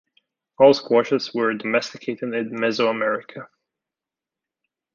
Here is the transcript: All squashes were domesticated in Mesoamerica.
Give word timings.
All 0.57 0.73
squashes 0.73 1.31
were 1.31 1.53
domesticated 1.53 2.33
in 2.33 2.49
Mesoamerica. 2.53 3.49